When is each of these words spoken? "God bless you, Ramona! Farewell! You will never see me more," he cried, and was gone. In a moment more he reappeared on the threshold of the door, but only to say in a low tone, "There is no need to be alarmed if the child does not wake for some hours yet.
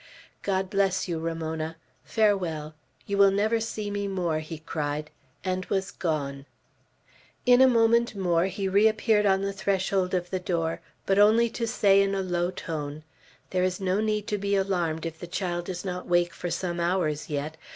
"God 0.41 0.71
bless 0.71 1.07
you, 1.07 1.19
Ramona! 1.19 1.77
Farewell! 2.03 2.73
You 3.05 3.19
will 3.19 3.29
never 3.29 3.59
see 3.59 3.91
me 3.91 4.07
more," 4.07 4.39
he 4.39 4.57
cried, 4.57 5.11
and 5.43 5.63
was 5.65 5.91
gone. 5.91 6.47
In 7.45 7.61
a 7.61 7.67
moment 7.67 8.15
more 8.15 8.45
he 8.45 8.67
reappeared 8.67 9.27
on 9.27 9.43
the 9.43 9.53
threshold 9.53 10.15
of 10.15 10.31
the 10.31 10.39
door, 10.39 10.81
but 11.05 11.19
only 11.19 11.51
to 11.51 11.67
say 11.67 12.01
in 12.01 12.15
a 12.15 12.23
low 12.23 12.49
tone, 12.49 13.03
"There 13.51 13.63
is 13.63 13.79
no 13.79 13.99
need 14.01 14.25
to 14.29 14.39
be 14.39 14.55
alarmed 14.55 15.05
if 15.05 15.19
the 15.19 15.27
child 15.27 15.65
does 15.65 15.85
not 15.85 16.07
wake 16.07 16.33
for 16.33 16.49
some 16.49 16.79
hours 16.79 17.29
yet. 17.29 17.55